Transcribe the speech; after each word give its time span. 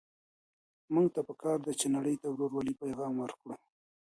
موږ 0.93 1.07
ته 1.15 1.21
په 1.27 1.33
کار 1.41 1.57
ده 1.65 1.71
چي 1.79 1.87
نړۍ 1.95 2.15
ته 2.21 2.27
د 2.29 2.33
ورورولۍ 2.33 2.73
پيغام 2.81 3.13
ورکړو. 3.19 3.55